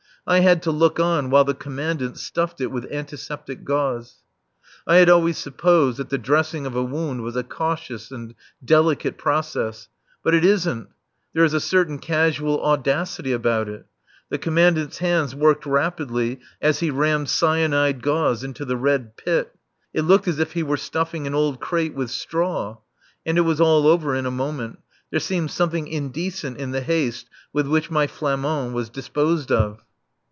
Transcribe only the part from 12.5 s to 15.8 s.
audacity about it. The Commandant's hands worked